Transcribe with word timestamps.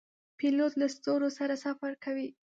پیلوټ 0.39 0.71
له 0.81 0.87
ستورو 0.95 1.29
سره 1.37 1.53
سفر 1.65 1.91
کوي. 2.03 2.27